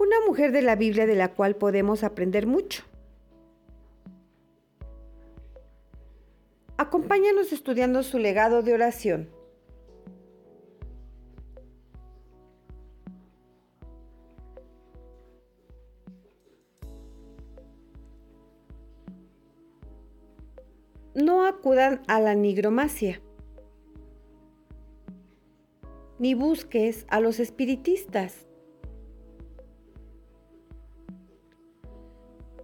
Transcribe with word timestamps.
Una 0.00 0.16
mujer 0.26 0.50
de 0.50 0.62
la 0.62 0.76
Biblia 0.76 1.04
de 1.04 1.14
la 1.14 1.34
cual 1.34 1.56
podemos 1.56 2.04
aprender 2.04 2.46
mucho. 2.46 2.84
Acompáñanos 6.78 7.52
estudiando 7.52 8.02
su 8.02 8.18
legado 8.18 8.62
de 8.62 8.72
oración. 8.72 9.28
No 21.14 21.46
acudan 21.46 22.00
a 22.06 22.20
la 22.20 22.34
nigromacia 22.34 23.20
ni 26.18 26.32
busques 26.32 27.04
a 27.08 27.20
los 27.20 27.38
espiritistas, 27.38 28.46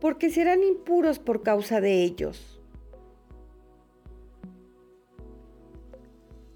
porque 0.00 0.30
serán 0.30 0.62
impuros 0.62 1.18
por 1.18 1.42
causa 1.42 1.80
de 1.80 2.02
ellos. 2.02 2.60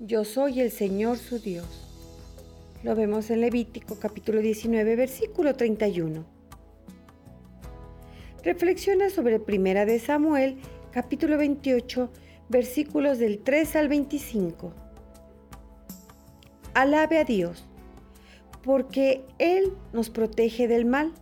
Yo 0.01 0.25
soy 0.25 0.61
el 0.61 0.71
Señor 0.71 1.19
su 1.19 1.39
Dios. 1.39 1.67
Lo 2.83 2.95
vemos 2.95 3.31
en 3.31 3.41
Levítico 3.41 3.99
capítulo 3.99 4.41
19, 4.41 4.97
versículo 4.97 5.55
31. 5.55 6.25
Reflexiona 8.45 9.11
sobre 9.11 9.41
Primera 9.41 9.85
de 9.85 9.99
Samuel 9.99 10.59
capítulo 10.93 11.37
28, 11.37 12.11
versículos 12.49 13.19
del 13.19 13.41
3 13.41 13.77
al 13.77 13.89
25 13.89 14.73
alabe 16.79 17.19
a 17.19 17.25
Dios, 17.25 17.65
porque 18.63 19.25
Él 19.39 19.73
nos 19.93 20.11
protege 20.11 20.69
del 20.69 20.85
mal. 20.85 21.13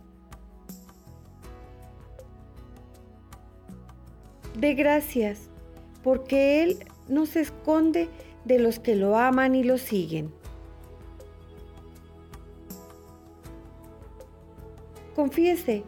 De 4.57 4.73
gracias, 4.73 5.51
porque 6.03 6.63
Él 6.63 6.79
no 7.07 7.27
se 7.27 7.41
esconde 7.41 8.09
de 8.43 8.57
los 8.57 8.79
que 8.79 8.95
lo 8.95 9.15
aman 9.15 9.53
y 9.53 9.63
lo 9.63 9.77
siguen. 9.77 10.33
Confiese 15.15 15.83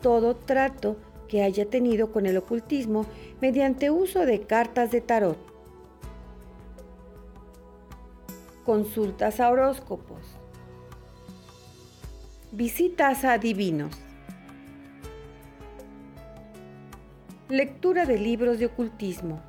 todo 0.00 0.36
trato 0.36 0.96
que 1.26 1.42
haya 1.42 1.68
tenido 1.68 2.12
con 2.12 2.26
el 2.26 2.36
ocultismo 2.36 3.04
mediante 3.40 3.90
uso 3.90 4.24
de 4.26 4.42
cartas 4.42 4.92
de 4.92 5.00
tarot. 5.00 5.38
Consultas 8.64 9.40
a 9.40 9.50
horóscopos, 9.50 10.20
visitas 12.52 13.24
a 13.24 13.38
divinos, 13.38 14.03
lectura 17.48 18.06
de 18.06 18.18
libros 18.18 18.58
de 18.58 18.66
ocultismo. 18.66 19.40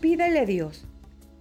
Pídale 0.00 0.40
a 0.40 0.46
Dios 0.46 0.84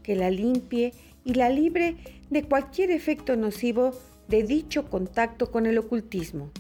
que 0.04 0.16
la 0.16 0.30
limpie 0.30 0.94
y 1.24 1.36
la 1.36 1.50
libre 1.50 1.98
de 2.30 2.44
cualquier 2.44 2.92
efecto 2.92 3.36
nocivo 3.36 3.92
de 4.28 4.44
dicho 4.44 4.90
contacto 4.90 5.52
con 5.52 5.66
el 5.66 5.78
ocultismo. 5.78 6.52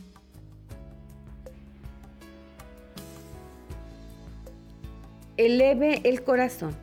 eleve 5.39 6.01
el 6.03 6.21
corazón. 6.23 6.75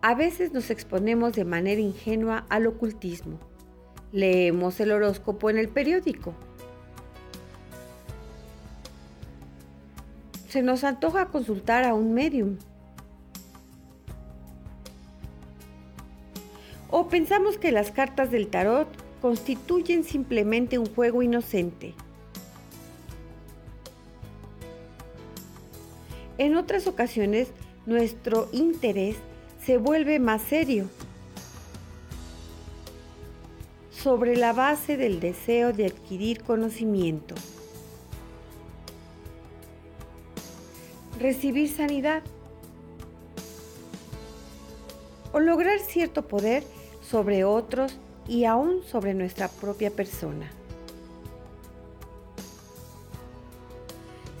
A 0.00 0.14
veces 0.14 0.54
nos 0.54 0.70
exponemos 0.70 1.34
de 1.34 1.44
manera 1.44 1.78
ingenua 1.78 2.46
al 2.48 2.66
ocultismo. 2.66 3.38
Leemos 4.12 4.80
el 4.80 4.92
horóscopo 4.92 5.50
en 5.50 5.58
el 5.58 5.68
periódico. 5.68 6.34
Se 10.56 10.62
nos 10.62 10.84
antoja 10.84 11.26
consultar 11.26 11.84
a 11.84 11.92
un 11.92 12.14
medium. 12.14 12.56
O 16.88 17.08
pensamos 17.08 17.58
que 17.58 17.72
las 17.72 17.90
cartas 17.90 18.30
del 18.30 18.48
tarot 18.48 18.88
constituyen 19.20 20.02
simplemente 20.02 20.78
un 20.78 20.86
juego 20.86 21.20
inocente. 21.20 21.92
En 26.38 26.56
otras 26.56 26.86
ocasiones 26.86 27.48
nuestro 27.84 28.48
interés 28.52 29.16
se 29.62 29.76
vuelve 29.76 30.18
más 30.20 30.40
serio 30.40 30.88
sobre 33.90 34.38
la 34.38 34.54
base 34.54 34.96
del 34.96 35.20
deseo 35.20 35.74
de 35.74 35.84
adquirir 35.84 36.42
conocimiento. 36.44 37.34
Recibir 41.18 41.70
sanidad 41.70 42.22
o 45.32 45.40
lograr 45.40 45.78
cierto 45.80 46.22
poder 46.28 46.62
sobre 47.02 47.44
otros 47.44 47.96
y 48.28 48.44
aún 48.44 48.82
sobre 48.84 49.14
nuestra 49.14 49.48
propia 49.48 49.90
persona. 49.90 50.50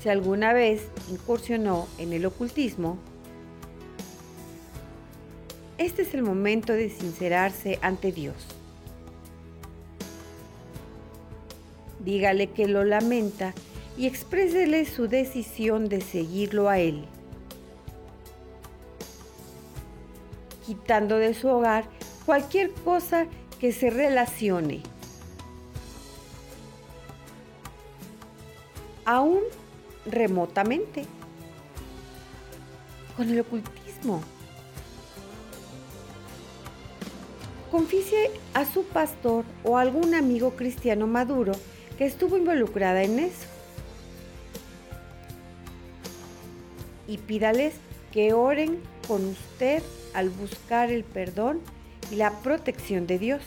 Si 0.02 0.08
alguna 0.08 0.52
vez 0.52 0.82
incursionó 1.10 1.86
en 1.98 2.12
el 2.12 2.26
ocultismo, 2.26 2.98
este 5.78 6.02
es 6.02 6.14
el 6.14 6.22
momento 6.22 6.72
de 6.72 6.90
sincerarse 6.90 7.78
ante 7.82 8.12
Dios. 8.12 8.36
Dígale 12.04 12.50
que 12.50 12.68
lo 12.68 12.84
lamenta 12.84 13.52
y 13.96 14.06
exprésele 14.06 14.84
su 14.84 15.08
decisión 15.08 15.88
de 15.88 16.00
seguirlo 16.00 16.68
a 16.68 16.78
Él. 16.78 17.04
Quitando 20.64 21.18
de 21.18 21.32
su 21.34 21.48
hogar 21.48 21.84
cualquier 22.26 22.72
cosa 22.72 23.26
que 23.60 23.72
se 23.72 23.90
relacione. 23.90 24.82
Aún 29.04 29.40
remotamente. 30.04 31.06
Con 33.16 33.30
el 33.30 33.40
ocultismo. 33.40 34.20
Confiese 37.70 38.30
a 38.52 38.64
su 38.64 38.84
pastor 38.84 39.44
o 39.64 39.78
algún 39.78 40.14
amigo 40.14 40.50
cristiano 40.54 41.06
maduro 41.06 41.52
que 41.96 42.04
estuvo 42.04 42.36
involucrada 42.36 43.02
en 43.02 43.18
eso. 43.20 43.55
Y 47.06 47.18
pídales 47.18 47.74
que 48.12 48.32
oren 48.32 48.80
con 49.06 49.24
usted 49.26 49.82
al 50.14 50.30
buscar 50.30 50.90
el 50.90 51.04
perdón 51.04 51.60
y 52.10 52.16
la 52.16 52.30
protección 52.40 53.06
de 53.06 53.18
Dios. 53.18 53.42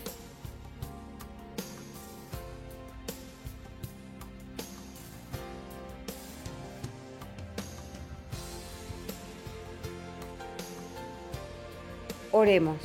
Oremos. 12.31 12.77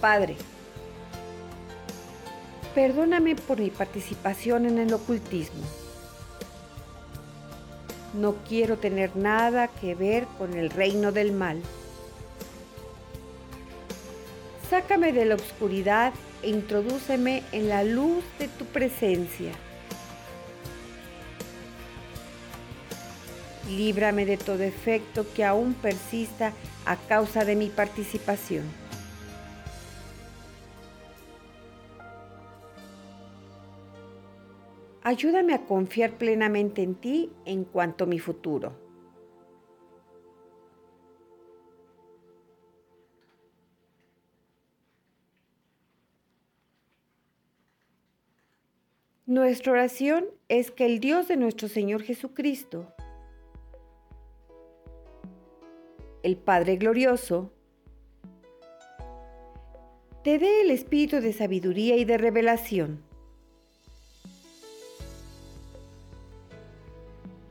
Padre, 0.00 0.36
perdóname 2.74 3.34
por 3.34 3.58
mi 3.58 3.70
participación 3.70 4.66
en 4.66 4.78
el 4.78 4.94
ocultismo. 4.94 5.64
No 8.14 8.36
quiero 8.48 8.78
tener 8.78 9.16
nada 9.16 9.68
que 9.68 9.94
ver 9.94 10.26
con 10.38 10.54
el 10.54 10.70
reino 10.70 11.12
del 11.12 11.32
mal. 11.32 11.60
Sácame 14.70 15.12
de 15.12 15.24
la 15.24 15.34
oscuridad 15.34 16.12
e 16.42 16.50
introdúceme 16.50 17.42
en 17.52 17.68
la 17.68 17.84
luz 17.84 18.24
de 18.38 18.48
tu 18.48 18.64
presencia. 18.66 19.52
Líbrame 23.68 24.24
de 24.24 24.38
todo 24.38 24.62
efecto 24.62 25.26
que 25.34 25.44
aún 25.44 25.74
persista 25.74 26.52
a 26.86 26.96
causa 26.96 27.44
de 27.44 27.56
mi 27.56 27.68
participación. 27.68 28.87
Ayúdame 35.08 35.54
a 35.54 35.64
confiar 35.64 36.18
plenamente 36.18 36.82
en 36.82 36.94
ti 36.94 37.32
en 37.46 37.64
cuanto 37.64 38.04
a 38.04 38.06
mi 38.06 38.18
futuro. 38.18 38.74
Nuestra 49.24 49.72
oración 49.72 50.26
es 50.50 50.70
que 50.70 50.84
el 50.84 51.00
Dios 51.00 51.26
de 51.26 51.38
nuestro 51.38 51.68
Señor 51.68 52.02
Jesucristo, 52.02 52.92
el 56.22 56.36
Padre 56.36 56.76
Glorioso, 56.76 57.50
te 60.22 60.38
dé 60.38 60.60
el 60.60 60.70
espíritu 60.70 61.22
de 61.22 61.32
sabiduría 61.32 61.96
y 61.96 62.04
de 62.04 62.18
revelación 62.18 63.07